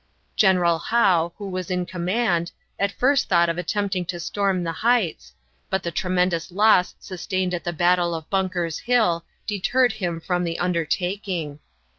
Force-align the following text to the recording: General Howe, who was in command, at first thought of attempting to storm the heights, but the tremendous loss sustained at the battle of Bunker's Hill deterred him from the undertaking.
General 0.35 0.79
Howe, 0.79 1.31
who 1.37 1.47
was 1.47 1.69
in 1.69 1.85
command, 1.85 2.51
at 2.79 2.91
first 2.91 3.29
thought 3.29 3.49
of 3.49 3.59
attempting 3.59 4.03
to 4.05 4.19
storm 4.19 4.63
the 4.63 4.71
heights, 4.81 5.33
but 5.69 5.83
the 5.83 5.91
tremendous 5.91 6.49
loss 6.51 6.95
sustained 6.99 7.53
at 7.53 7.65
the 7.65 7.71
battle 7.71 8.15
of 8.15 8.27
Bunker's 8.27 8.79
Hill 8.79 9.23
deterred 9.45 9.91
him 9.91 10.19
from 10.19 10.43
the 10.43 10.57
undertaking. 10.57 11.59